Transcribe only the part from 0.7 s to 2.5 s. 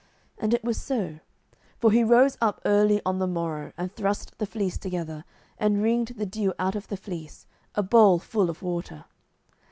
so: for he rose